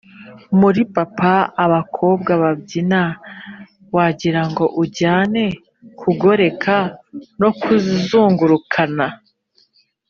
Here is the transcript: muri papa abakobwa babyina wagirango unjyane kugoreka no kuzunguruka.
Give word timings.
muri 0.59 0.81
papa 0.95 1.33
abakobwa 1.65 2.31
babyina 2.43 3.01
wagirango 3.95 4.63
unjyane 4.81 5.43
kugoreka 6.01 6.75
no 7.41 7.49
kuzunguruka. 7.61 8.81